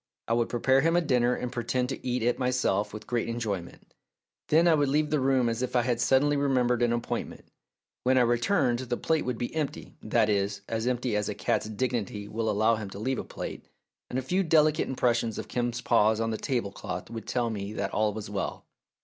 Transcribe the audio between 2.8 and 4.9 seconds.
with great enjoyment; then I would